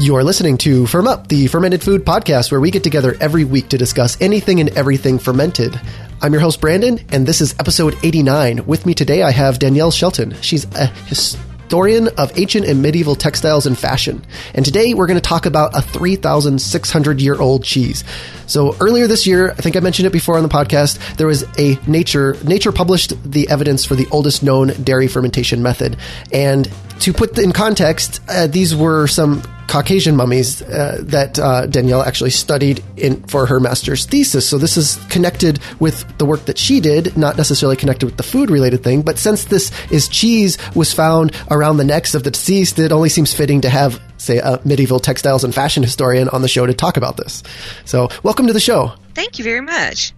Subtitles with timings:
[0.00, 3.68] You're listening to Firm Up, the fermented food podcast, where we get together every week
[3.68, 5.78] to discuss anything and everything fermented.
[6.22, 8.64] I'm your host, Brandon, and this is episode 89.
[8.64, 10.34] With me today, I have Danielle Shelton.
[10.40, 14.24] She's a historian of ancient and medieval textiles and fashion.
[14.54, 18.02] And today, we're going to talk about a 3,600 year old cheese.
[18.46, 21.44] So earlier this year, I think I mentioned it before on the podcast, there was
[21.58, 25.98] a Nature, Nature published the evidence for the oldest known dairy fermentation method.
[26.32, 32.02] And to put in context, uh, these were some Caucasian mummies uh, that uh, Danielle
[32.02, 34.48] actually studied in for her master's thesis.
[34.48, 38.24] So this is connected with the work that she did, not necessarily connected with the
[38.24, 39.02] food related thing.
[39.02, 43.08] But since this is cheese was found around the necks of the deceased, it only
[43.08, 46.74] seems fitting to have, say, a medieval textiles and fashion historian on the show to
[46.74, 47.44] talk about this.
[47.84, 48.92] So welcome to the show.
[49.14, 50.12] Thank you very much.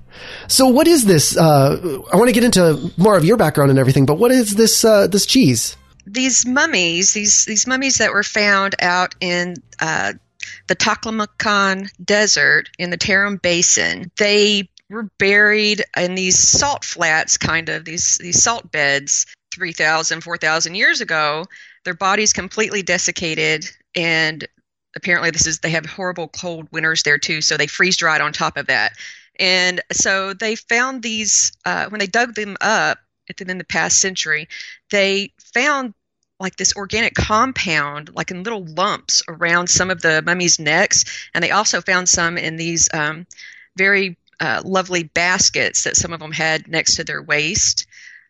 [0.49, 1.37] So what is this?
[1.37, 4.55] Uh, I want to get into more of your background and everything, but what is
[4.55, 5.77] this uh, this cheese?
[6.07, 10.13] These mummies, these these mummies that were found out in uh,
[10.67, 17.69] the Taklamakan Desert in the Tarim Basin, they were buried in these salt flats, kind
[17.69, 21.45] of these these salt beds, 3,000, 4,000 years ago.
[21.85, 24.47] Their bodies completely desiccated, and
[24.97, 28.33] apparently this is they have horrible cold winters there too, so they freeze dried on
[28.33, 28.93] top of that.
[29.39, 32.99] And so they found these uh, when they dug them up
[33.41, 34.49] within in the past century,
[34.91, 35.95] they found
[36.41, 41.43] like this organic compound, like in little lumps around some of the mummies' necks, and
[41.43, 43.27] they also found some in these um,
[43.77, 47.87] very uh, lovely baskets that some of them had next to their waist.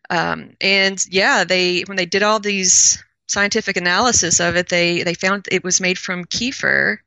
[0.09, 5.15] Um, and yeah, they when they did all these scientific analysis of it, they they
[5.15, 6.97] found it was made from kefir,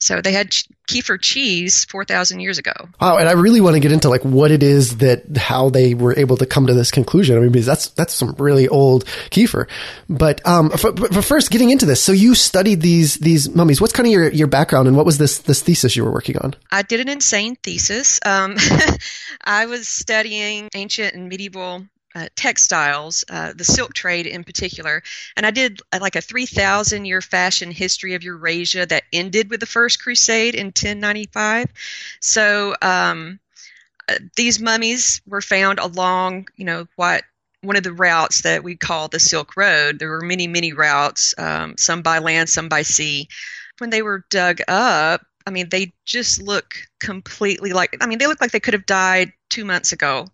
[0.00, 0.50] so they had
[0.88, 2.72] kefir cheese 4,000 years ago.
[3.00, 3.18] Wow.
[3.18, 6.18] And I really want to get into like what it is that, how they were
[6.18, 7.36] able to come to this conclusion.
[7.36, 9.68] I mean, because that's, that's some really old kefir.
[10.08, 12.02] But, um, but, but first getting into this.
[12.02, 13.80] So you studied these, these mummies.
[13.80, 16.38] What's kind of your, your background and what was this, this thesis you were working
[16.38, 16.54] on?
[16.70, 18.18] I did an insane thesis.
[18.24, 18.56] Um,
[19.44, 21.84] I was studying ancient and medieval
[22.14, 25.02] uh, textiles, uh, the silk trade in particular.
[25.36, 29.60] And I did uh, like a 3,000 year fashion history of Eurasia that ended with
[29.60, 31.66] the First Crusade in 1095.
[32.20, 33.38] So um,
[34.08, 37.24] uh, these mummies were found along, you know, what
[37.62, 39.98] one of the routes that we call the Silk Road.
[39.98, 43.28] There were many, many routes, um, some by land, some by sea.
[43.78, 48.26] When they were dug up, I mean, they just look completely like, I mean, they
[48.26, 50.26] look like they could have died two months ago.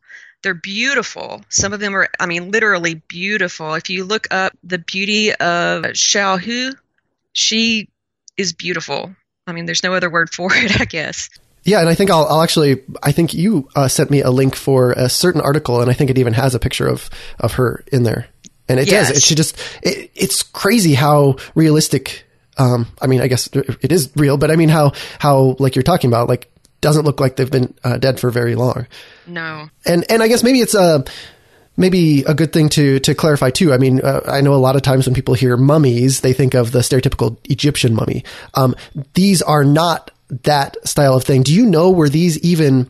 [0.46, 1.42] They're beautiful.
[1.48, 3.74] Some of them are, I mean, literally beautiful.
[3.74, 6.72] If you look up the beauty of Xiaohe,
[7.32, 7.88] she
[8.36, 9.12] is beautiful.
[9.48, 11.30] I mean, there's no other word for it, I guess.
[11.64, 12.80] Yeah, and I think I'll, I'll actually.
[13.02, 16.10] I think you uh, sent me a link for a certain article, and I think
[16.10, 18.28] it even has a picture of of her in there.
[18.68, 19.08] And it yes.
[19.08, 19.16] does.
[19.16, 19.58] It, she just.
[19.82, 22.24] It, it's crazy how realistic.
[22.56, 25.82] Um, I mean, I guess it is real, but I mean how how like you're
[25.82, 26.52] talking about, like
[26.86, 28.86] doesn't look like they've been uh, dead for very long.
[29.26, 29.68] No.
[29.84, 31.04] And and I guess maybe it's a
[31.76, 33.72] maybe a good thing to to clarify too.
[33.72, 36.54] I mean, uh, I know a lot of times when people hear mummies, they think
[36.54, 38.22] of the stereotypical Egyptian mummy.
[38.54, 38.76] Um,
[39.14, 40.12] these are not
[40.44, 41.42] that style of thing.
[41.42, 42.88] Do you know were these even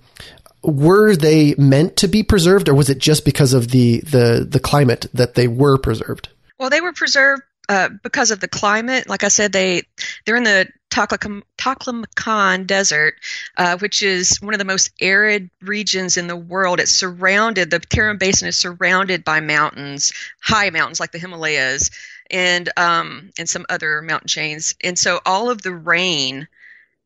[0.62, 4.60] were they meant to be preserved, or was it just because of the the the
[4.60, 6.28] climate that they were preserved?
[6.58, 9.08] Well, they were preserved uh, because of the climate.
[9.08, 9.84] Like I said, they
[10.26, 13.14] they're in the Taklamakan Desert,
[13.58, 16.80] uh, which is one of the most arid regions in the world.
[16.80, 20.12] It's surrounded, the Tarim Basin is surrounded by mountains,
[20.42, 21.90] high mountains like the Himalayas,
[22.30, 24.74] and um, and some other mountain chains.
[24.82, 26.48] And so all of the rain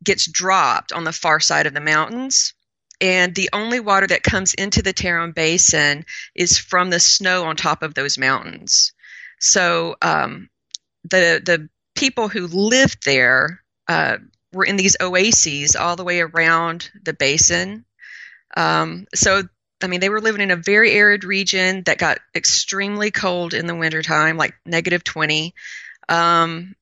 [0.04, 2.54] gets dropped on the far side of the mountains.
[3.02, 7.56] And the only water that comes into the Tarim Basin is from the snow on
[7.56, 8.92] top of those mountains.
[9.40, 10.48] So um,
[11.04, 13.59] the the people who lived there
[13.90, 14.18] uh,
[14.52, 17.84] were in these oases all the way around the basin.
[18.56, 19.42] Um, so,
[19.82, 23.66] I mean, they were living in a very arid region that got extremely cold in
[23.66, 25.54] the wintertime, like negative 20.
[26.08, 26.76] Um,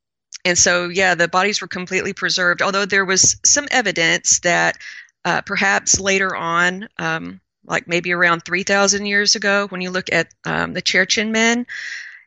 [0.45, 4.77] and so, yeah, the bodies were completely preserved, although there was some evidence that
[5.25, 10.29] uh, perhaps later on, um, like maybe around 3,000 years ago, when you look at
[10.45, 11.67] um, the Cherchen men,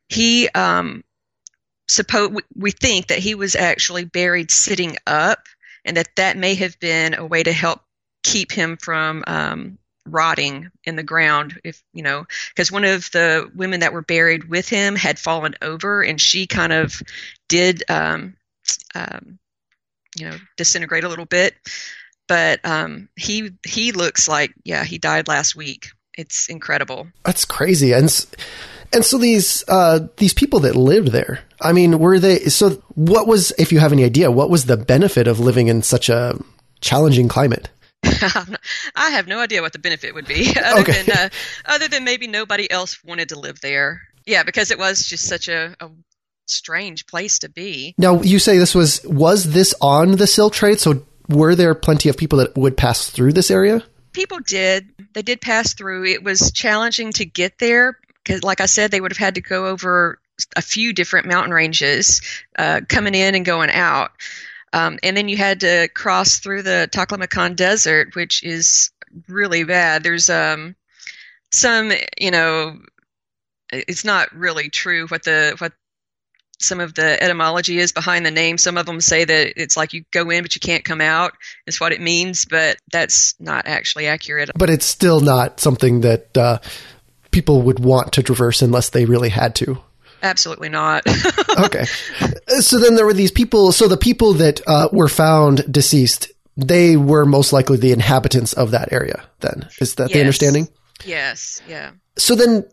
[0.10, 1.04] he um,
[1.88, 5.48] suppose we think that he was actually buried sitting up,
[5.86, 7.82] and that that may have been a way to help
[8.24, 11.60] keep him from um, rotting in the ground.
[11.64, 15.56] If you know, because one of the women that were buried with him had fallen
[15.62, 17.02] over, and she kind of
[17.50, 18.36] did, um,
[18.96, 19.40] um,
[20.18, 21.56] you know, disintegrate a little bit.
[22.28, 25.90] But um, he he looks like yeah he died last week.
[26.18, 27.08] It's incredible.
[27.26, 28.26] That's crazy, and
[28.94, 32.40] And so these uh, these people that lived there, I mean, were they?
[32.46, 35.82] So what was, if you have any idea, what was the benefit of living in
[35.82, 36.38] such a
[36.82, 37.70] challenging climate?
[38.04, 41.04] I have no idea what the benefit would be, other okay.
[41.04, 41.30] than uh,
[41.66, 44.02] other than maybe nobody else wanted to live there.
[44.26, 45.90] Yeah, because it was just such a, a
[46.48, 47.96] strange place to be.
[47.98, 50.80] Now, you say this was was this on the Silk Trade?
[50.80, 53.84] So were there plenty of people that would pass through this area?
[54.12, 54.90] People did.
[55.14, 56.06] They did pass through.
[56.06, 59.42] It was challenging to get there because, like I said, they would have had to
[59.42, 60.20] go over
[60.56, 62.22] a few different mountain ranges,
[62.58, 64.12] uh, coming in and going out.
[64.74, 68.92] Um, and then you had to cross through the Taklamakan Desert, which is
[69.28, 70.04] really bad.
[70.04, 70.76] There's um,
[71.52, 72.80] some, you know,
[73.72, 75.74] it's not really true what the what
[76.60, 78.58] some of the etymology is behind the name.
[78.58, 81.34] Some of them say that it's like you go in but you can't come out
[81.66, 84.52] is what it means, but that's not actually accurate.
[84.56, 86.60] But it's still not something that uh,
[87.32, 89.80] people would want to traverse unless they really had to.
[90.24, 91.04] Absolutely not.
[91.66, 91.86] okay.
[92.60, 93.72] So then there were these people.
[93.72, 98.72] So the people that uh, were found deceased, they were most likely the inhabitants of
[98.72, 99.24] that area.
[99.40, 100.14] Then is that yes.
[100.14, 100.68] the understanding?
[101.06, 101.62] Yes.
[101.68, 101.92] Yeah.
[102.18, 102.66] So then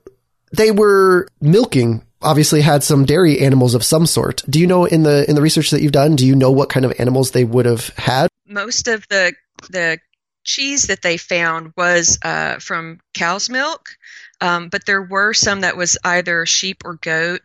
[0.53, 4.43] they were milking obviously had some dairy animals of some sort.
[4.49, 6.69] Do you know in the in the research that you've done, do you know what
[6.69, 8.29] kind of animals they would have had?
[8.47, 9.35] Most of the
[9.71, 9.99] the
[10.45, 13.91] cheese that they found was uh, from cow's milk,
[14.40, 17.43] um, but there were some that was either sheep or goat.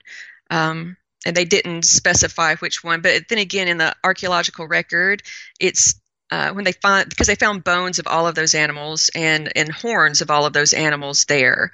[0.50, 3.02] Um, and they didn't specify which one.
[3.02, 5.24] But then again, in the archaeological record,
[5.60, 5.96] it's
[6.32, 9.72] uh, when they find because they found bones of all of those animals and and
[9.72, 11.72] horns of all of those animals there.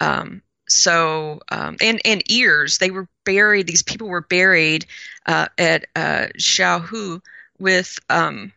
[0.00, 4.86] Um, so um, and and ears they were buried these people were buried
[5.26, 7.20] uh, at uh, Xiaohe
[7.58, 8.52] with um,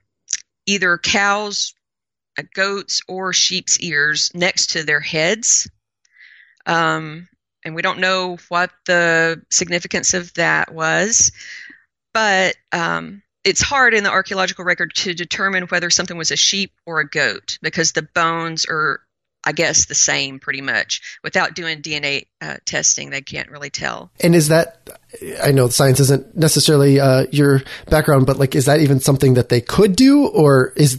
[0.66, 1.74] either cows
[2.38, 5.70] uh, goats or sheep's ears next to their heads
[6.66, 7.28] um,
[7.64, 11.32] and we don't know what the significance of that was
[12.14, 16.72] but um, it's hard in the archaeological record to determine whether something was a sheep
[16.86, 19.02] or a goat because the bones are
[19.46, 21.02] I guess the same pretty much.
[21.24, 24.12] Without doing DNA uh, testing, they can't really tell.
[24.20, 24.90] And is that,
[25.44, 29.50] I know science isn't necessarily uh, your background, but like, is that even something that
[29.50, 30.98] they could do, or is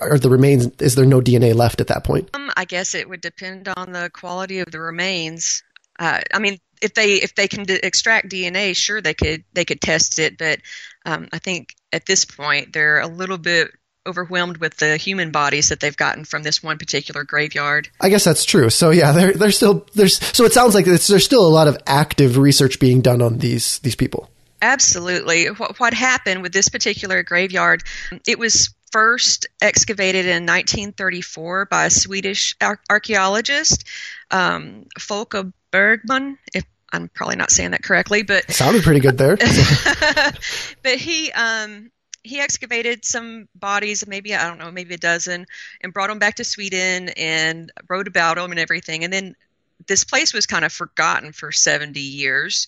[0.00, 0.66] are the remains?
[0.80, 2.30] Is there no DNA left at that point?
[2.34, 5.62] Um, I guess it would depend on the quality of the remains.
[5.98, 9.64] Uh, I mean, if they if they can d- extract DNA, sure they could they
[9.64, 10.60] could test it, but
[11.04, 13.70] um, I think at this point they're a little bit
[14.06, 17.88] overwhelmed with the human bodies that they've gotten from this one particular graveyard.
[18.00, 18.70] I guess that's true.
[18.70, 21.78] So yeah, there there's still there's so it sounds like there's still a lot of
[21.86, 24.30] active research being done on these these people.
[24.62, 25.46] Absolutely.
[25.46, 27.82] What, what happened with this particular graveyard?
[28.26, 33.84] It was first excavated in 1934 by a Swedish ar- archaeologist,
[34.30, 35.36] um, Folke
[35.70, 36.38] Bergman.
[36.54, 39.36] If I'm probably not saying that correctly, but sounded pretty good there.
[40.82, 41.90] but he um,
[42.22, 45.46] he excavated some bodies, maybe I don't know, maybe a dozen,
[45.80, 49.04] and brought them back to Sweden and wrote about them and everything.
[49.04, 49.36] And then
[49.86, 52.66] this place was kind of forgotten for 70 years.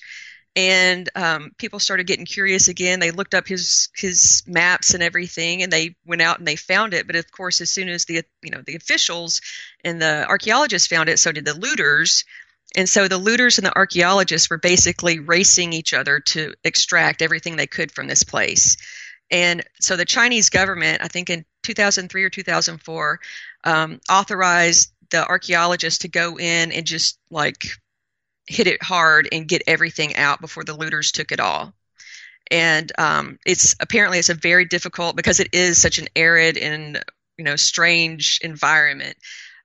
[0.59, 2.99] And um, people started getting curious again.
[2.99, 6.95] They looked up his his maps and everything, and they went out and they found
[6.95, 7.07] it.
[7.07, 9.41] But of course, as soon as the you know the officials
[9.85, 12.25] and the archaeologists found it, so did the looters.
[12.75, 17.55] And so the looters and the archaeologists were basically racing each other to extract everything
[17.55, 18.77] they could from this place.
[19.31, 23.21] And so the Chinese government, I think in 2003 or 2004,
[23.63, 27.69] um, authorized the archaeologists to go in and just like
[28.49, 31.75] hit it hard and get everything out before the looters took it all.
[32.51, 37.05] And um, it's apparently it's a very difficult because it is such an arid and
[37.37, 39.17] you know strange environment.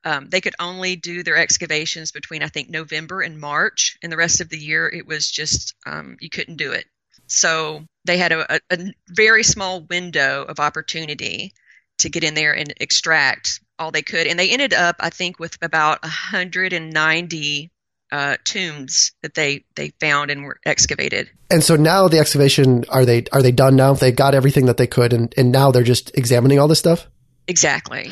[0.05, 4.17] Um, they could only do their excavations between I think November and March, and the
[4.17, 6.85] rest of the year it was just um, you couldn't do it.
[7.27, 11.53] So they had a, a, very small window of opportunity
[11.99, 14.27] to get in there and extract all they could.
[14.27, 17.71] And they ended up, I think, with about 190
[18.13, 21.31] uh, tombs that they, they found and were excavated.
[21.49, 23.93] And so now the excavation are they are they done now?
[23.93, 27.07] They got everything that they could, and, and now they're just examining all this stuff.
[27.47, 28.11] Exactly.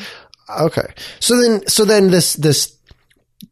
[0.60, 0.92] Okay.
[1.20, 2.76] So then so then this this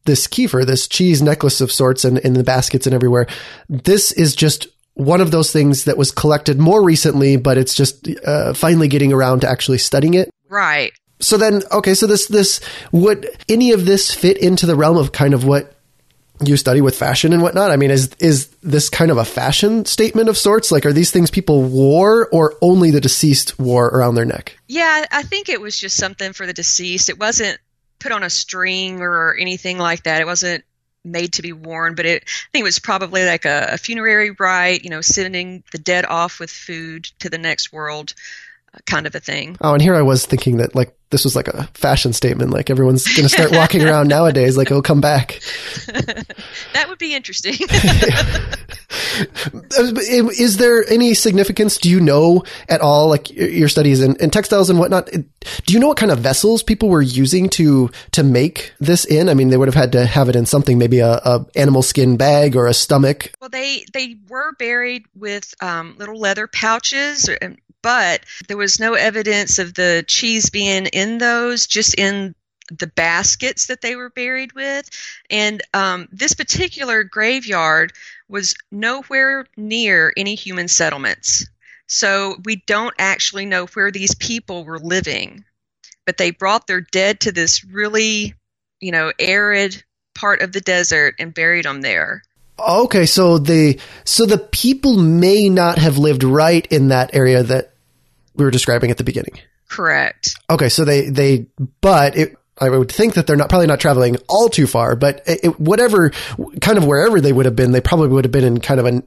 [0.07, 3.29] this kefir, this cheese necklace of sorts, and in the baskets and everywhere.
[3.69, 8.09] This is just one of those things that was collected more recently, but it's just
[8.27, 10.31] uh, finally getting around to actually studying it.
[10.49, 10.93] Right.
[11.21, 15.13] So then, okay, so this this would any of this fit into the realm of
[15.13, 15.80] kind of what
[16.43, 17.71] you study with fashion and whatnot?
[17.71, 20.73] I mean, is is this kind of a fashion statement of sorts?
[20.73, 24.59] Like, are these things people wore, or only the deceased wore around their neck?
[24.69, 27.09] Yeah, I think it was just something for the deceased.
[27.09, 27.59] It wasn't
[27.99, 30.21] put on a string or anything like that.
[30.21, 30.65] It wasn't
[31.05, 34.31] made to be worn, but it, I think it was probably like a, a funerary
[34.33, 38.15] rite, you know, sending the dead off with food to the next world
[38.75, 39.57] uh, kind of a thing.
[39.61, 42.51] Oh, and here I was thinking that like this was like a fashion statement.
[42.51, 44.57] Like everyone's going to start walking around nowadays.
[44.57, 45.41] Like, oh, come back.
[45.87, 47.55] that would be interesting.
[49.79, 51.79] Is there any significance?
[51.79, 55.11] Do you know at all, like your studies in, in, textiles and whatnot?
[55.11, 59.29] Do you know what kind of vessels people were using to to make this in?
[59.29, 61.83] I mean, they would have had to have it in something, maybe a, a animal
[61.83, 63.33] skin bag or a stomach.
[63.41, 67.29] Well, they they were buried with um, little leather pouches
[67.83, 72.35] but there was no evidence of the cheese being in those, just in
[72.71, 74.89] the baskets that they were buried with.
[75.29, 77.93] And um, this particular graveyard
[78.29, 81.47] was nowhere near any human settlements.
[81.89, 85.45] So we don't actually know where these people were living.
[86.07, 88.35] But they brought their dead to this really,
[88.81, 89.83] you know, arid
[90.15, 92.23] part of the desert and buried them there.
[92.59, 97.70] Okay, so the so the people may not have lived right in that area that
[98.35, 99.39] we were describing at the beginning.
[99.69, 100.35] Correct.
[100.49, 101.47] Okay, so they they
[101.81, 105.23] but it I would think that they're not probably not traveling all too far, but
[105.27, 106.11] it, whatever
[106.61, 108.87] kind of wherever they would have been, they probably would have been in kind of
[108.87, 109.03] a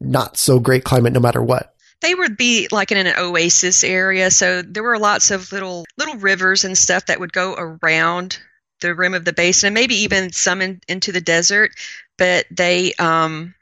[0.00, 1.74] not so great climate no matter what.
[2.00, 6.16] They would be like in an oasis area, so there were lots of little little
[6.16, 8.38] rivers and stuff that would go around
[8.80, 11.70] the rim of the basin, and maybe even some in, into the desert.
[12.18, 13.54] But they um,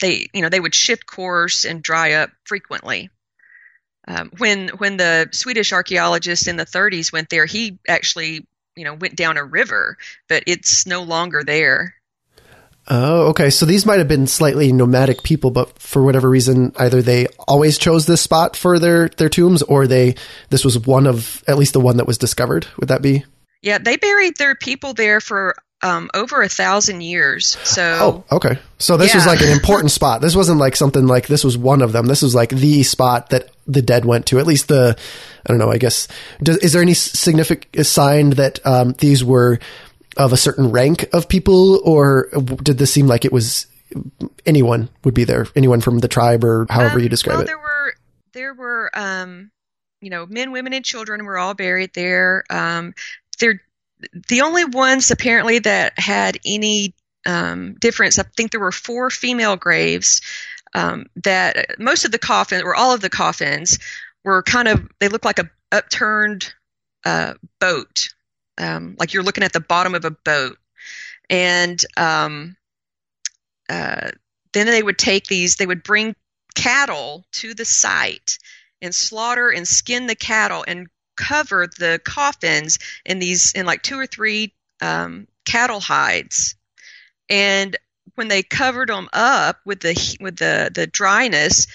[0.00, 3.08] they you know they would shift course and dry up frequently.
[4.08, 8.46] Um, when when the Swedish archaeologist in the 30s went there, he actually
[8.76, 9.98] you know went down a river,
[10.28, 11.94] but it's no longer there.
[12.88, 13.50] Oh, okay.
[13.50, 17.78] So these might have been slightly nomadic people, but for whatever reason, either they always
[17.78, 20.14] chose this spot for their their tombs, or they
[20.50, 22.66] this was one of at least the one that was discovered.
[22.78, 23.24] Would that be?
[23.62, 27.58] Yeah, they buried their people there for um, over a thousand years.
[27.64, 28.58] So, oh, okay.
[28.78, 29.16] So this yeah.
[29.16, 30.20] was like an important spot.
[30.20, 32.06] This wasn't like something like this was one of them.
[32.06, 34.38] This was like the spot that the dead went to.
[34.38, 34.96] At least the,
[35.44, 35.70] I don't know.
[35.70, 36.08] I guess
[36.42, 39.58] does, is there any significant sign that um, these were
[40.16, 42.28] of a certain rank of people, or
[42.62, 43.66] did this seem like it was
[44.44, 47.46] anyone would be there, anyone from the tribe, or however um, you describe well, it?
[47.46, 47.94] There were
[48.32, 49.50] there were um,
[50.00, 52.44] you know men, women, and children were all buried there.
[52.50, 52.94] Um,
[53.38, 53.60] there
[54.28, 56.94] the only ones apparently that had any
[57.26, 60.20] um, difference, I think there were four female graves
[60.76, 63.78] um, that most of the coffins, or all of the coffins,
[64.24, 66.52] were kind of, they looked like a upturned
[67.04, 68.10] uh, boat,
[68.58, 70.58] um, like you're looking at the bottom of a boat.
[71.28, 72.56] And um,
[73.68, 74.10] uh,
[74.52, 76.14] then they would take these, they would bring
[76.54, 78.38] cattle to the site
[78.82, 83.98] and slaughter and skin the cattle and cover the coffins in these in like two
[83.98, 84.52] or three
[84.82, 86.54] um, cattle hides,
[87.30, 87.76] and
[88.14, 91.66] when they covered them up with the with the the dryness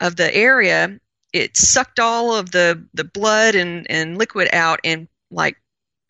[0.00, 0.98] of the area,
[1.32, 5.56] it sucked all of the the blood and and liquid out and like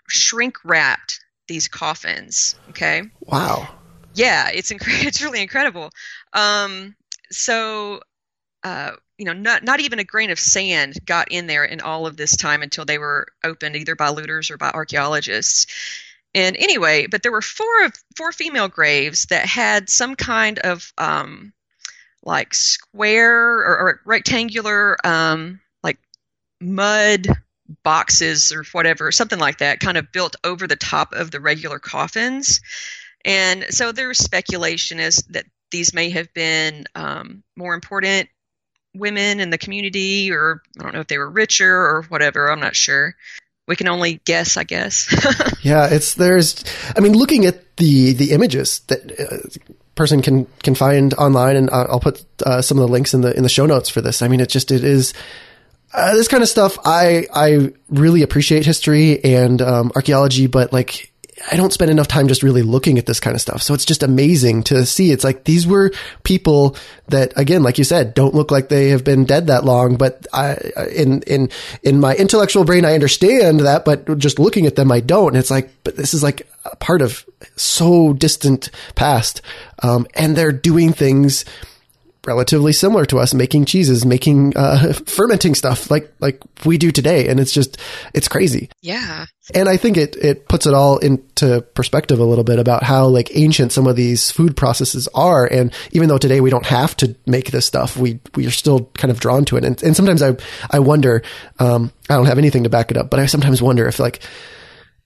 [0.08, 2.54] shrink wrapped these coffins.
[2.70, 3.02] Okay.
[3.20, 3.68] Wow.
[4.14, 5.90] Yeah, it's inc- it's really incredible.
[6.32, 6.94] Um,
[7.30, 8.00] so
[8.64, 12.06] uh, you know, not not even a grain of sand got in there in all
[12.06, 15.66] of this time until they were opened either by looters or by archaeologists.
[16.34, 20.92] And anyway, but there were four of four female graves that had some kind of
[20.96, 21.52] um,
[22.22, 25.98] like square or, or rectangular um, like
[26.60, 27.26] mud
[27.82, 31.78] boxes or whatever, something like that, kind of built over the top of the regular
[31.78, 32.60] coffins.
[33.24, 38.28] And so there's speculation is that these may have been um, more important
[38.94, 42.50] women in the community, or I don't know if they were richer or whatever.
[42.50, 43.14] I'm not sure.
[43.68, 45.08] We can only guess, I guess.
[45.62, 46.64] yeah, it's there's.
[46.96, 49.18] I mean, looking at the the images that.
[49.18, 49.48] Uh,
[49.94, 53.36] person can can find online and I'll put uh, some of the links in the
[53.36, 54.22] in the show notes for this.
[54.22, 55.12] I mean, it just it is
[55.92, 56.78] uh, this kind of stuff.
[56.84, 61.11] I I really appreciate history and um, archaeology, but like
[61.50, 63.62] I don't spend enough time just really looking at this kind of stuff.
[63.62, 65.10] So it's just amazing to see.
[65.10, 65.90] It's like these were
[66.22, 66.76] people
[67.08, 69.96] that, again, like you said, don't look like they have been dead that long.
[69.96, 70.56] But I,
[70.94, 71.50] in, in,
[71.82, 75.28] in my intellectual brain, I understand that, but just looking at them, I don't.
[75.28, 77.24] And it's like, but this is like a part of
[77.56, 79.42] so distant past.
[79.82, 81.44] Um, and they're doing things
[82.26, 87.28] relatively similar to us making cheeses, making uh, fermenting stuff like like we do today,
[87.28, 87.78] and it's just
[88.14, 88.70] it's crazy.
[88.80, 92.82] Yeah, and I think it it puts it all into perspective a little bit about
[92.82, 96.66] how like ancient some of these food processes are, and even though today we don't
[96.66, 99.82] have to make this stuff, we we are still kind of drawn to it, and
[99.82, 100.36] and sometimes I
[100.70, 101.22] I wonder,
[101.58, 104.20] um, I don't have anything to back it up, but I sometimes wonder if like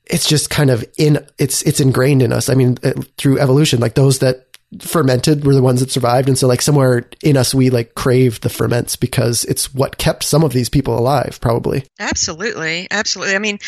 [0.04, 2.48] it's just kind of in it's it's ingrained in us.
[2.48, 4.46] I mean, uh, through evolution, like those that
[4.80, 8.40] fermented were the ones that survived, and so like somewhere in us, we like crave
[8.40, 11.84] the ferments because it's what kept some of these people alive, probably.
[11.98, 13.34] Absolutely, absolutely.
[13.34, 13.58] I mean,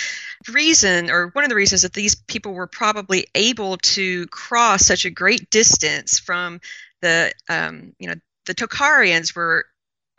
[0.52, 5.04] reason or one of the reasons that these people were probably able to cross such
[5.04, 6.60] a great distance from
[7.00, 8.14] the um, you know
[8.46, 9.66] the Tocharians were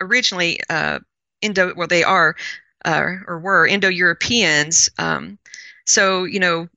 [0.00, 1.00] originally uh,
[1.42, 2.36] Indo well they are
[2.84, 4.90] uh, or were Indo-Europeans.
[4.98, 5.38] Um,
[5.86, 6.68] so you know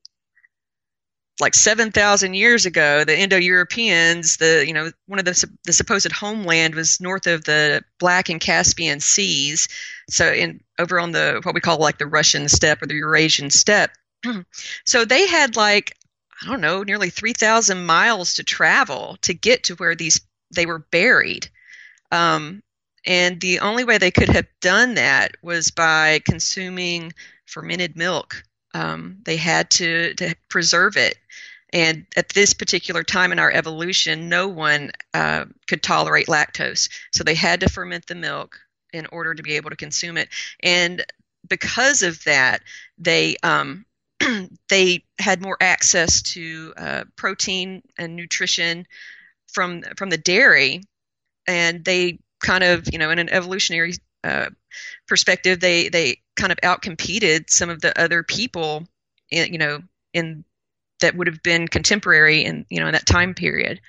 [1.39, 6.75] like 7,000 years ago, the Indo-Europeans, the you know one of the the supposed homeland
[6.75, 9.67] was north of the Black and Caspian seas,
[10.09, 13.49] so in over on the what we call like the Russian steppe or the Eurasian
[13.49, 13.91] steppe.
[14.85, 15.97] so they had like
[16.41, 20.19] I don't know, nearly 3,000 miles to travel to get to where these
[20.51, 21.49] they were buried.
[22.11, 22.61] Um,
[23.05, 27.13] and the only way they could have done that was by consuming
[27.45, 28.43] fermented milk.
[28.73, 31.17] Um, they had to, to preserve it
[31.73, 36.87] and at this particular time in our evolution, no one uh, could tolerate lactose.
[37.11, 38.59] So they had to ferment the milk
[38.93, 40.29] in order to be able to consume it.
[40.61, 41.03] And
[41.49, 42.61] because of that,
[42.99, 43.85] they um,
[44.69, 48.85] they had more access to uh, protein and nutrition
[49.51, 50.83] from from the dairy,
[51.47, 54.49] and they kind of you know in an evolutionary uh,
[55.07, 58.87] perspective, they they kind of outcompeted some of the other people,
[59.29, 59.81] in, you know,
[60.13, 60.43] in
[61.01, 63.81] that would have been contemporary in you know in that time period.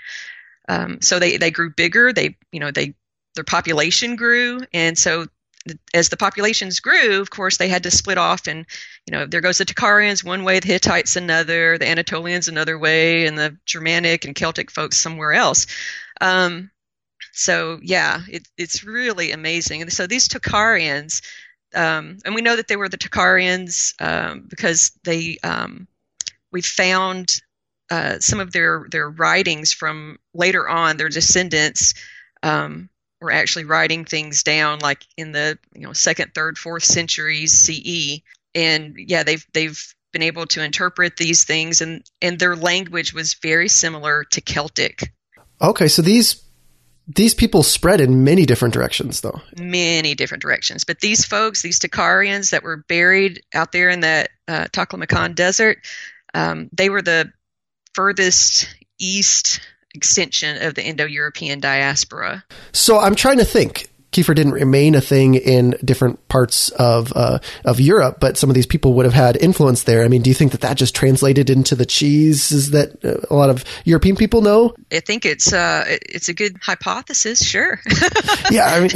[0.68, 2.12] Um, so they they grew bigger.
[2.12, 2.94] They you know they
[3.34, 5.26] their population grew, and so
[5.94, 8.66] as the populations grew, of course, they had to split off, and
[9.06, 13.26] you know there goes the Tocharians one way, the Hittites another, the Anatolians another way,
[13.26, 15.66] and the Germanic and Celtic folks somewhere else.
[16.20, 16.70] Um,
[17.34, 19.82] so yeah, it, it's really amazing.
[19.82, 21.20] And so these Tocharians,
[21.74, 25.88] um, and we know that they were the Tocharians um, because they um,
[26.52, 27.40] we found
[27.90, 30.96] uh, some of their their writings from later on.
[30.96, 31.94] Their descendants
[32.44, 32.88] um,
[33.20, 38.22] were actually writing things down, like in the you know second, third, fourth centuries CE.
[38.54, 43.34] And yeah, they've they've been able to interpret these things, and and their language was
[43.34, 45.12] very similar to Celtic.
[45.60, 46.43] Okay, so these
[47.06, 49.40] these people spread in many different directions, though.
[49.58, 50.84] Many different directions.
[50.84, 55.78] But these folks, these Tocharians that were buried out there in that uh, Taklamakan desert,
[56.32, 57.32] um, they were the
[57.94, 59.60] furthest east
[59.94, 62.44] extension of the Indo-European diaspora.
[62.72, 63.88] So I'm trying to think.
[64.14, 68.54] Kefir didn't remain a thing in different parts of uh, of Europe, but some of
[68.54, 70.04] these people would have had influence there.
[70.04, 73.34] I mean, do you think that that just translated into the cheeses that uh, a
[73.34, 74.74] lot of European people know?
[74.92, 77.44] I think it's uh, it's a good hypothesis.
[77.44, 77.80] Sure.
[78.50, 78.90] yeah, I mean,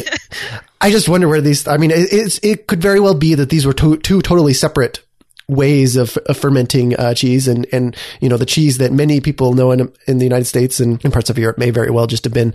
[0.81, 1.67] I just wonder where these.
[1.67, 5.01] I mean, it, it could very well be that these were to- two totally separate
[5.49, 9.55] ways of, of fermenting uh, cheese and and you know the cheese that many people
[9.55, 12.25] know in in the United States and in parts of Europe may very well just
[12.25, 12.55] have been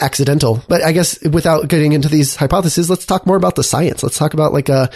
[0.00, 0.62] accidental.
[0.68, 4.02] But I guess without getting into these hypotheses let's talk more about the science.
[4.02, 4.88] Let's talk about like uh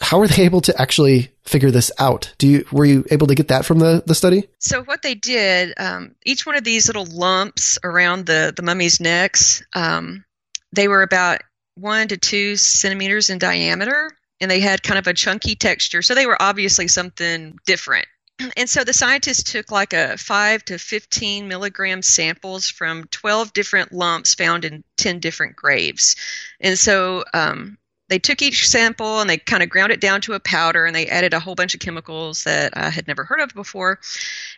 [0.00, 2.32] how were they able to actually figure this out?
[2.38, 4.48] Do you were you able to get that from the the study?
[4.58, 9.00] So what they did um, each one of these little lumps around the the mummy's
[9.00, 10.24] necks um,
[10.72, 11.42] they were about
[11.74, 16.02] one to two centimeters in diameter and they had kind of a chunky texture.
[16.02, 18.06] So they were obviously something different.
[18.56, 23.92] And so the scientists took like a 5 to 15 milligram samples from 12 different
[23.92, 26.16] lumps found in 10 different graves.
[26.58, 27.76] And so um,
[28.08, 30.96] they took each sample and they kind of ground it down to a powder and
[30.96, 34.00] they added a whole bunch of chemicals that I had never heard of before.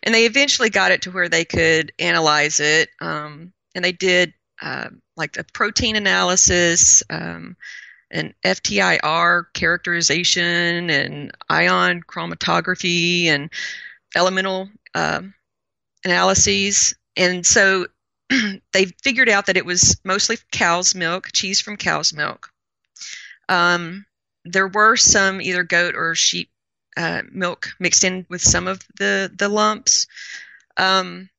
[0.03, 2.89] And they eventually got it to where they could analyze it.
[3.01, 7.57] Um, and they did uh, like a protein analysis, um,
[8.13, 13.51] and FTIR characterization and ion chromatography and
[14.15, 15.23] elemental uh,
[16.05, 16.95] analyses.
[17.17, 17.87] And so
[18.73, 22.51] they figured out that it was mostly cow's milk, cheese from cow's milk.
[23.49, 24.07] Um,
[24.45, 26.51] there were some either goat or sheep
[26.97, 30.07] uh, milk mixed in with some of the the lumps.
[30.77, 31.31] Um,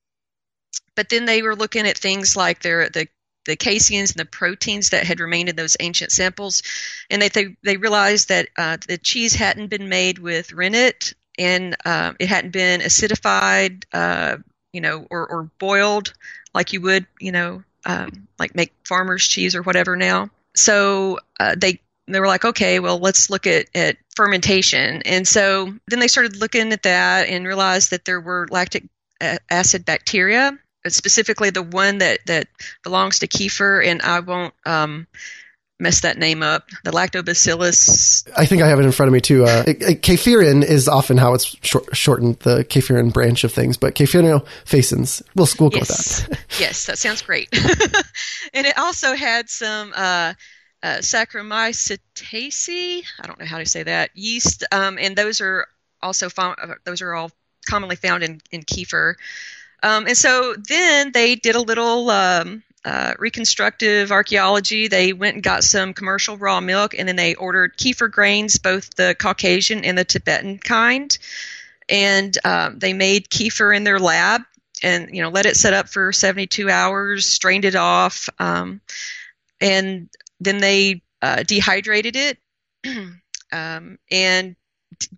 [0.96, 3.08] but then they were looking at things like their the
[3.46, 6.64] the caseins and the proteins that had remained in those ancient samples,
[7.10, 11.76] and they they, they realized that uh, the cheese hadn't been made with rennet and
[11.86, 14.38] uh, it hadn't been acidified, uh,
[14.72, 16.14] you know, or, or boiled
[16.54, 20.30] like you would, you know, um, like make farmer's cheese or whatever now.
[20.56, 25.02] So uh, they they were like, okay, well, let's look at, at fermentation.
[25.06, 28.84] And so then they started looking at that and realized that there were lactic
[29.50, 32.48] acid bacteria specifically the one that that
[32.84, 35.08] belongs to Kefir, and I won't um,
[35.80, 36.68] mess that name up.
[36.84, 38.28] The lactobacillus.
[38.36, 39.46] I think I have it in front of me too.
[39.46, 45.22] Uh, is often how it's short, shortened, the Kafirin branch of things, but Kefiro facens.
[45.36, 46.28] We'll, we'll go yes.
[46.28, 46.40] with that.
[46.60, 47.50] yes, that sounds great.
[48.54, 50.34] and it also had some uh,
[50.82, 53.04] uh, Saccharomycetaceae.
[53.22, 55.68] I don't know how to say that yeast, um, and those are
[56.02, 57.32] also found, uh, those are all
[57.70, 59.16] commonly found in in kefir.
[59.84, 64.88] Um, and so then they did a little um, uh, reconstructive archaeology.
[64.88, 68.96] They went and got some commercial raw milk, and then they ordered kefir grains, both
[68.96, 71.16] the Caucasian and the Tibetan kind.
[71.90, 74.42] And um, they made kefir in their lab,
[74.82, 78.80] and you know let it set up for 72 hours, strained it off, um,
[79.60, 82.38] and then they uh, dehydrated it,
[83.52, 84.56] um, and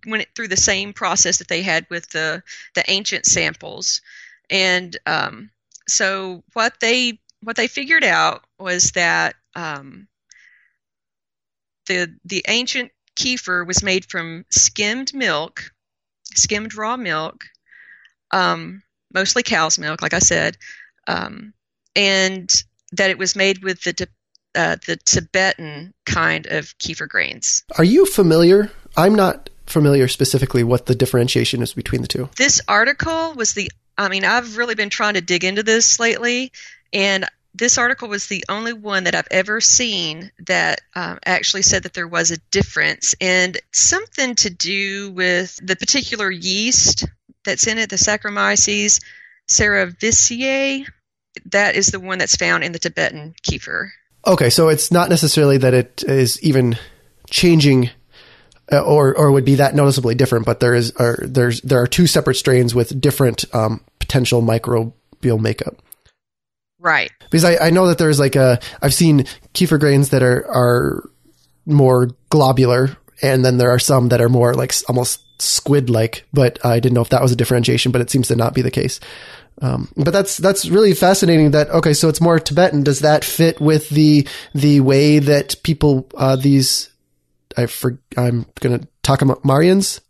[0.06, 2.42] went through the same process that they had with the
[2.74, 4.00] the ancient samples.
[4.50, 5.50] And um,
[5.88, 10.08] so what they what they figured out was that um,
[11.86, 15.70] the the ancient kefir was made from skimmed milk,
[16.34, 17.44] skimmed raw milk,
[18.30, 18.82] um,
[19.12, 20.56] mostly cow's milk, like I said,
[21.06, 21.54] um,
[21.94, 22.50] and
[22.92, 24.08] that it was made with the
[24.54, 27.62] uh, the Tibetan kind of kefir grains.
[27.78, 28.70] Are you familiar?
[28.96, 32.28] I'm not familiar specifically what the differentiation is between the two.
[32.36, 36.52] This article was the I mean, I've really been trying to dig into this lately,
[36.92, 41.84] and this article was the only one that I've ever seen that um, actually said
[41.84, 47.06] that there was a difference, and something to do with the particular yeast
[47.44, 49.00] that's in it, the Saccharomyces
[49.48, 50.86] cerevisiae.
[51.46, 53.90] That is the one that's found in the Tibetan kefir.
[54.26, 56.78] Okay, so it's not necessarily that it is even
[57.30, 57.90] changing
[58.72, 61.86] uh, or or would be that noticeably different, but there is are there's there are
[61.86, 65.76] two separate strains with different um, potential microbial makeup.
[66.78, 67.10] Right.
[67.30, 69.24] Because I, I know that there's like a I've seen
[69.54, 71.10] kefir grains that are are
[71.64, 76.24] more globular, and then there are some that are more like almost squid like.
[76.32, 78.62] But I didn't know if that was a differentiation, but it seems to not be
[78.62, 79.00] the case.
[79.62, 81.52] Um, but that's that's really fascinating.
[81.52, 82.82] That okay, so it's more Tibetan.
[82.82, 86.90] Does that fit with the the way that people uh, these
[87.56, 90.00] I for, I'm going to talk about Marians.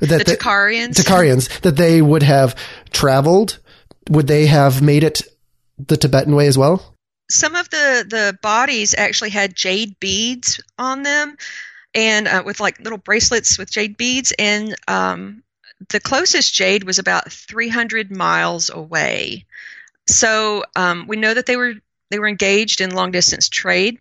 [0.00, 0.94] That the Tocharians.
[0.94, 2.54] Tocharians that they would have
[2.90, 3.58] traveled.
[4.10, 5.22] Would they have made it
[5.78, 6.96] the Tibetan way as well?
[7.30, 11.36] Some of the the bodies actually had jade beads on them,
[11.94, 14.32] and uh, with like little bracelets with jade beads.
[14.38, 15.42] And um,
[15.88, 19.46] the closest jade was about 300 miles away.
[20.06, 21.74] So um, we know that they were
[22.10, 24.00] they were engaged in long distance trade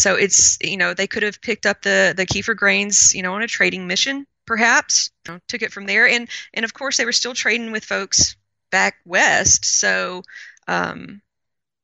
[0.00, 3.34] so it's you know they could have picked up the the kefir grains you know
[3.34, 6.08] on a trading mission perhaps you know, took it from there.
[6.08, 8.34] And and of course they were still trading with folks
[8.72, 9.64] back west.
[9.64, 10.22] So
[10.66, 11.20] um,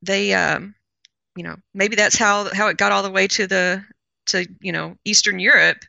[0.02, 0.74] they um,
[1.36, 3.84] you know maybe that's how how it got all the way to the
[4.26, 5.84] to you know eastern europe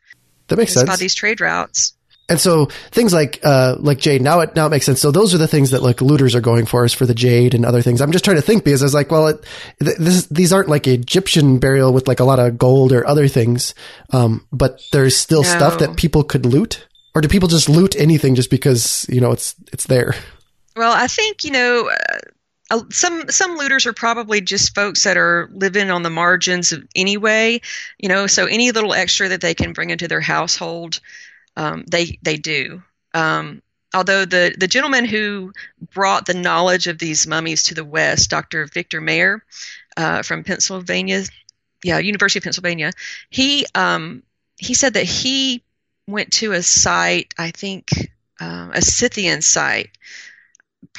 [0.47, 1.93] that makes sense by these trade routes
[2.27, 4.99] and so things like uh, like jade now it now it makes sense.
[4.99, 7.53] So those are the things that like looters are going for is for the jade
[7.53, 8.01] and other things.
[8.01, 9.45] I'm just trying to think because I was like, well, it,
[9.79, 13.75] this, these aren't like Egyptian burial with like a lot of gold or other things,
[14.11, 15.49] um, but there's still no.
[15.49, 16.87] stuff that people could loot.
[17.13, 20.15] Or do people just loot anything just because you know it's it's there?
[20.75, 21.89] Well, I think you know.
[21.89, 22.19] Uh,
[22.89, 27.61] some some looters are probably just folks that are living on the margins anyway,
[27.99, 28.25] you know.
[28.25, 30.99] So any little extra that they can bring into their household,
[31.55, 32.83] um, they they do.
[33.13, 33.61] Um,
[33.93, 35.53] although the the gentleman who
[35.93, 38.65] brought the knowledge of these mummies to the West, Dr.
[38.65, 39.43] Victor Mair
[39.97, 41.23] uh, from Pennsylvania,
[41.83, 42.91] yeah, University of Pennsylvania,
[43.29, 44.23] he um,
[44.57, 45.63] he said that he
[46.07, 49.97] went to a site, I think uh, a Scythian site.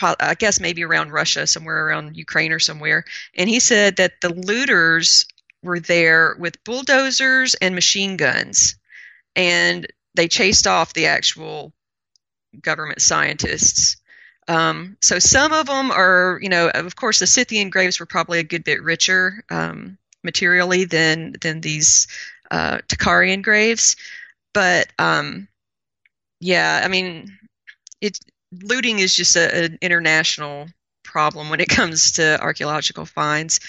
[0.01, 3.05] I guess maybe around Russia, somewhere around Ukraine or somewhere.
[3.35, 5.27] And he said that the looters
[5.63, 8.75] were there with bulldozers and machine guns.
[9.35, 11.73] And they chased off the actual
[12.61, 13.97] government scientists.
[14.49, 18.39] Um, so some of them are, you know, of course, the Scythian graves were probably
[18.39, 22.09] a good bit richer um, materially than than these
[22.51, 23.97] uh, Tocharian graves,
[24.55, 25.49] but um,
[26.41, 27.37] yeah, I mean,
[28.01, 28.19] it
[28.53, 30.69] looting is just a, an international
[31.03, 33.61] problem when it comes to archaeological finds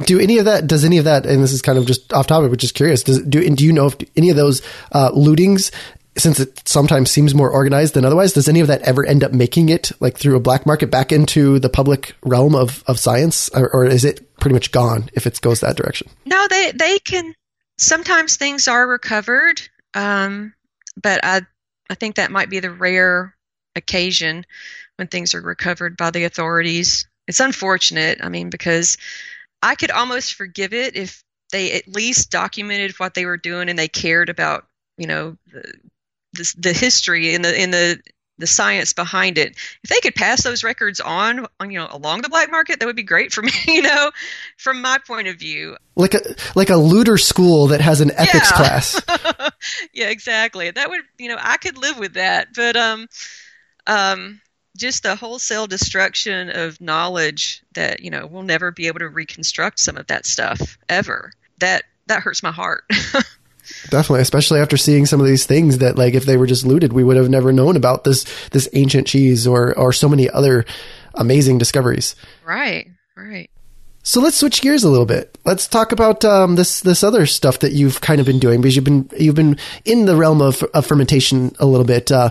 [0.00, 2.26] do any of that does any of that and this is kind of just off
[2.26, 5.70] topic but just curious does do do you know if any of those uh, lootings
[6.16, 9.32] since it sometimes seems more organized than otherwise does any of that ever end up
[9.32, 13.48] making it like through a black market back into the public realm of, of science?
[13.50, 16.08] Or, or is it pretty much gone if it goes that direction?
[16.26, 17.34] No they they can
[17.78, 19.62] sometimes things are recovered
[19.94, 20.52] um,
[21.02, 21.40] but i
[21.88, 23.34] i think that might be the rare
[23.74, 24.44] occasion
[24.96, 27.06] when things are recovered by the authorities.
[27.26, 28.98] It's unfortunate i mean because
[29.62, 31.22] I could almost forgive it if
[31.52, 35.72] they at least documented what they were doing and they cared about you know the
[36.34, 38.02] the, the history and the in the
[38.38, 39.56] the science behind it.
[39.84, 42.86] If they could pass those records on, on, you know, along the black market, that
[42.86, 43.52] would be great for me.
[43.72, 44.10] You know,
[44.58, 46.20] from my point of view, like a
[46.54, 48.56] like a looter school that has an ethics yeah.
[48.56, 49.50] class.
[49.94, 50.70] yeah, exactly.
[50.70, 52.48] That would, you know, I could live with that.
[52.54, 53.06] But um,
[53.86, 54.40] um,
[54.76, 59.78] just the wholesale destruction of knowledge that you know we'll never be able to reconstruct
[59.78, 61.32] some of that stuff ever.
[61.58, 62.84] That that hurts my heart.
[63.90, 66.92] Definitely, especially after seeing some of these things that, like, if they were just looted,
[66.92, 70.64] we would have never known about this this ancient cheese or or so many other
[71.14, 72.16] amazing discoveries.
[72.44, 73.50] Right, right.
[74.04, 75.38] So let's switch gears a little bit.
[75.44, 78.74] Let's talk about um, this this other stuff that you've kind of been doing because
[78.74, 82.10] you've been you've been in the realm of, of fermentation a little bit.
[82.10, 82.30] Uh,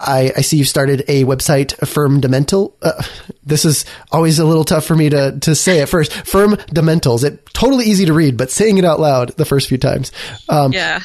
[0.00, 2.74] I, I, see you started a website, Fermdamentals.
[2.82, 3.02] Uh,
[3.44, 6.12] this is always a little tough for me to to say at first.
[6.12, 7.24] Fermdamentals.
[7.24, 10.12] It totally easy to read, but saying it out loud the first few times.
[10.48, 11.00] Um, yeah.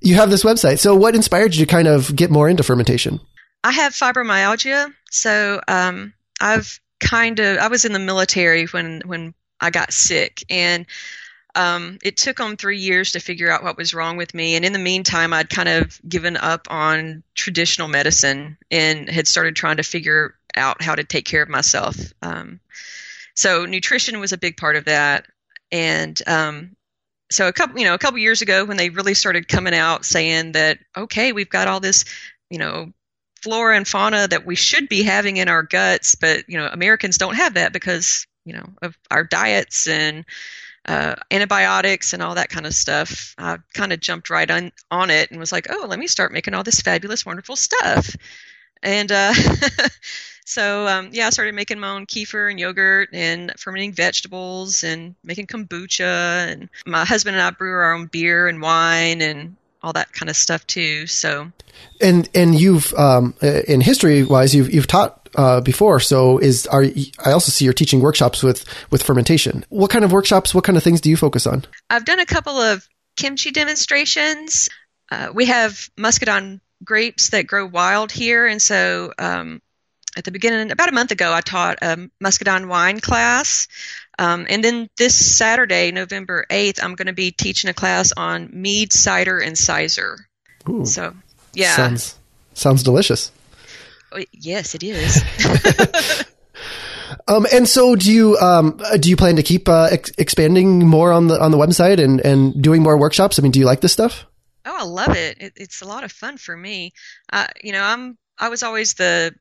[0.00, 0.78] You have this website.
[0.78, 3.20] So what inspired you to kind of get more into fermentation?
[3.64, 9.34] I have fibromyalgia, so um, I've kind of I was in the military when when
[9.60, 10.44] I got sick.
[10.48, 10.86] And
[11.54, 14.56] um, it took them three years to figure out what was wrong with me.
[14.56, 19.56] And in the meantime, I'd kind of given up on traditional medicine and had started
[19.56, 21.96] trying to figure out how to take care of myself.
[22.22, 22.60] Um,
[23.34, 25.26] so nutrition was a big part of that.
[25.70, 26.76] And um,
[27.30, 30.04] so a couple, you know, a couple years ago, when they really started coming out
[30.04, 32.04] saying that, okay, we've got all this,
[32.50, 32.92] you know,
[33.42, 37.18] flora and fauna that we should be having in our guts, but you know, Americans
[37.18, 40.24] don't have that because you know of our diets and
[40.88, 43.34] uh, antibiotics and all that kind of stuff.
[43.36, 46.32] I kind of jumped right on on it and was like, oh, let me start
[46.32, 48.16] making all this fabulous, wonderful stuff.
[48.82, 49.34] And uh,
[50.46, 55.14] so um, yeah, I started making my own kefir and yogurt and fermenting vegetables and
[55.22, 56.50] making kombucha.
[56.50, 60.30] And my husband and I brew our own beer and wine and all that kind
[60.30, 61.06] of stuff too.
[61.06, 61.52] So,
[62.00, 66.00] and and you've um, in history wise, you've you've taught uh, before.
[66.00, 66.84] So is are
[67.24, 69.64] I also see you're teaching workshops with with fermentation.
[69.68, 70.54] What kind of workshops?
[70.54, 71.64] What kind of things do you focus on?
[71.90, 72.86] I've done a couple of
[73.16, 74.68] kimchi demonstrations.
[75.10, 79.60] Uh, we have muscadine grapes that grow wild here, and so um,
[80.16, 83.68] at the beginning, about a month ago, I taught a muscadine wine class.
[84.18, 88.50] Um, and then this Saturday, November 8th, I'm going to be teaching a class on
[88.52, 90.16] mead, cider, and cyser.
[90.68, 91.14] Ooh, so,
[91.54, 91.76] yeah.
[91.76, 92.18] Sounds,
[92.54, 93.30] sounds delicious.
[94.12, 95.22] Oh, yes, it is.
[97.28, 101.12] um, and so, do you um, do you plan to keep uh, ex- expanding more
[101.12, 103.38] on the on the website and and doing more workshops?
[103.38, 104.24] I mean, do you like this stuff?
[104.64, 105.40] Oh, I love it.
[105.40, 106.92] it it's a lot of fun for me.
[107.32, 109.34] Uh, you know, I'm I was always the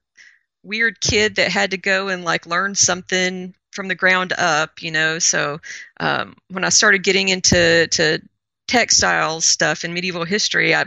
[0.64, 4.82] weird kid that had to go and like learn something from the ground up.
[4.82, 5.60] You know, so
[6.00, 8.22] um, when I started getting into to
[8.68, 10.86] textile stuff in medieval history, I,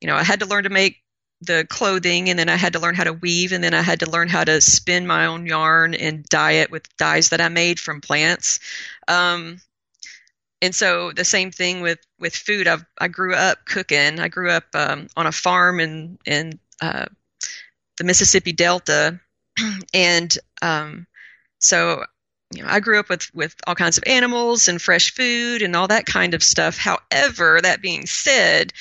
[0.00, 0.99] you know, I had to learn to make
[1.42, 4.00] the clothing and then I had to learn how to weave and then I had
[4.00, 7.48] to learn how to spin my own yarn and dye it with dyes that I
[7.48, 8.60] made from plants.
[9.08, 9.60] Um,
[10.62, 12.68] and so the same thing with, with food.
[12.68, 14.20] i I grew up cooking.
[14.20, 17.06] I grew up um, on a farm in, in uh,
[17.96, 19.18] the Mississippi Delta.
[19.94, 21.06] and um,
[21.58, 22.04] so
[22.52, 25.74] you know, I grew up with, with all kinds of animals and fresh food and
[25.74, 26.76] all that kind of stuff.
[26.76, 28.72] However, that being said,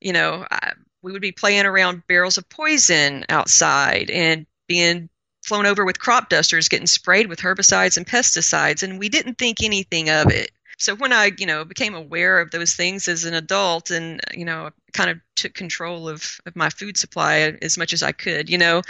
[0.00, 0.72] you know, I,
[1.04, 5.10] we would be playing around barrels of poison outside and being
[5.44, 9.62] flown over with crop dusters, getting sprayed with herbicides and pesticides, and we didn't think
[9.62, 10.50] anything of it.
[10.78, 14.46] So when I, you know, became aware of those things as an adult, and you
[14.46, 18.48] know, kind of took control of, of my food supply as much as I could,
[18.48, 18.80] you know,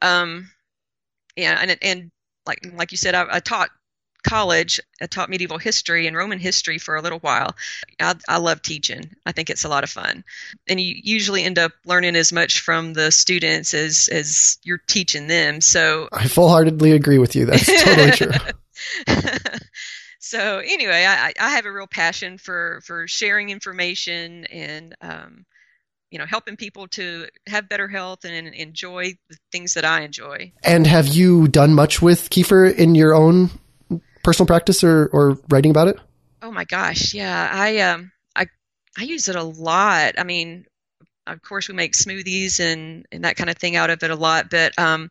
[0.00, 0.48] um,
[1.36, 2.10] yeah, and and
[2.46, 3.70] like like you said, I, I taught
[4.28, 7.56] college, I taught medieval history and Roman history for a little while.
[8.00, 9.10] I, I, love teaching.
[9.24, 10.24] I think it's a lot of fun,
[10.68, 15.26] and you usually end up learning as much from the students as as you're teaching
[15.26, 15.60] them.
[15.60, 17.46] So I full heartedly agree with you.
[17.46, 18.32] That's totally true.
[20.18, 24.94] so anyway, I, I have a real passion for for sharing information and.
[25.00, 25.46] Um,
[26.10, 30.50] you know, helping people to have better health and enjoy the things that I enjoy.
[30.64, 33.50] And have you done much with kefir in your own
[34.28, 35.98] personal practice or, or writing about it?
[36.42, 37.48] Oh my gosh, yeah.
[37.50, 38.46] I um I
[38.98, 40.16] I use it a lot.
[40.18, 40.66] I mean,
[41.26, 44.14] of course we make smoothies and, and that kind of thing out of it a
[44.14, 45.10] lot, but um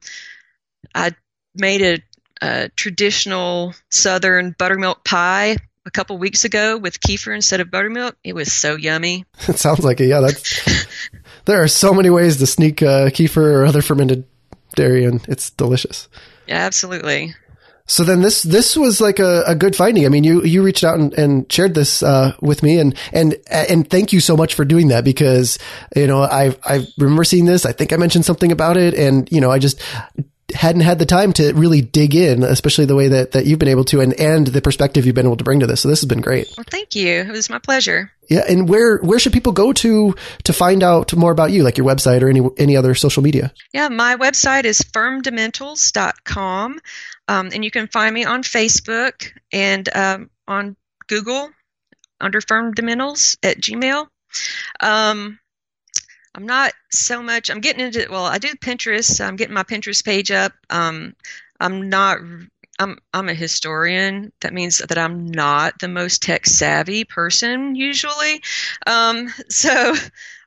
[0.93, 1.15] I
[1.55, 1.97] made a,
[2.45, 8.15] a traditional southern buttermilk pie a couple weeks ago with kefir instead of buttermilk.
[8.23, 9.25] It was so yummy.
[9.47, 10.09] It sounds like it.
[10.09, 10.87] Yeah, that's
[11.45, 14.25] there are so many ways to sneak uh, kefir or other fermented
[14.75, 16.07] dairy, and it's delicious.
[16.45, 17.33] Yeah, absolutely.
[17.87, 20.05] So then this this was like a, a good finding.
[20.05, 23.35] I mean, you you reached out and, and shared this uh, with me, and and
[23.49, 25.57] and thank you so much for doing that because
[25.95, 27.65] you know I I remember seeing this.
[27.65, 29.81] I think I mentioned something about it, and you know I just
[30.53, 33.67] hadn't had the time to really dig in, especially the way that, that you've been
[33.67, 35.81] able to and, and the perspective you've been able to bring to this.
[35.81, 36.47] So this has been great.
[36.57, 37.07] Well, thank you.
[37.07, 38.11] It was my pleasure.
[38.29, 38.45] Yeah.
[38.47, 41.85] And where, where should people go to, to find out more about you, like your
[41.85, 43.53] website or any, any other social media?
[43.73, 43.89] Yeah.
[43.89, 46.79] My website is fermdamentals.com.
[47.27, 50.75] Um, and you can find me on Facebook and, um, on
[51.07, 51.49] Google
[52.19, 54.07] under fermdamentals at Gmail.
[54.79, 55.39] Um,
[56.35, 57.49] I'm not so much.
[57.49, 58.25] I'm getting into well.
[58.25, 59.25] I do Pinterest.
[59.25, 60.53] I'm getting my Pinterest page up.
[60.69, 61.15] Um,
[61.59, 62.19] I'm not.
[62.79, 64.31] I'm I'm a historian.
[64.41, 68.43] That means that I'm not the most tech savvy person usually.
[68.85, 69.95] Um, so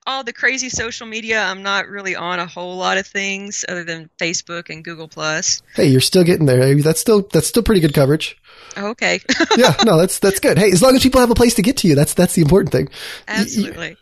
[0.06, 3.84] all the crazy social media, I'm not really on a whole lot of things other
[3.84, 5.62] than Facebook and Google Plus.
[5.74, 6.74] Hey, you're still getting there.
[6.76, 8.36] That's still that's still pretty good coverage.
[8.76, 9.20] Okay.
[9.56, 10.58] yeah, no, that's that's good.
[10.58, 12.42] Hey, as long as people have a place to get to you, that's that's the
[12.42, 12.88] important thing.
[13.28, 13.96] Absolutely.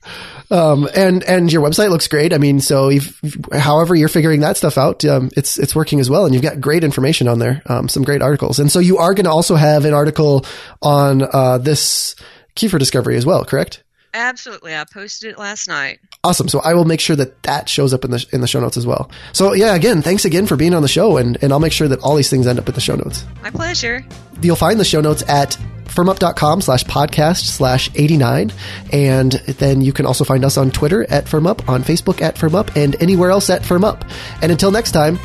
[0.51, 2.33] Um, and and your website looks great.
[2.33, 3.21] I mean, so if,
[3.53, 6.61] however you're figuring that stuff out, um, it's it's working as well, and you've got
[6.61, 7.63] great information on there.
[7.67, 10.45] Um, some great articles, and so you are going to also have an article
[10.83, 12.15] on uh, this
[12.57, 13.83] kefir discovery as well, correct?
[14.15, 16.01] Absolutely, I posted it last night.
[16.25, 16.49] Awesome.
[16.49, 18.77] So I will make sure that that shows up in the in the show notes
[18.77, 19.11] as well.
[19.33, 21.89] So yeah, again, thanks again for being on the show, and and I'll make sure
[21.89, 23.25] that all these things end up in the show notes.
[23.43, 24.05] My pleasure.
[24.43, 25.57] You'll find the show notes at
[25.89, 28.53] firmup.com slash podcast slash 89.
[28.93, 32.77] And then you can also find us on Twitter at firmup, on Facebook at firmup,
[32.77, 34.09] and anywhere else at firmup.
[34.41, 35.19] And until next time,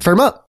[0.00, 0.49] firm up.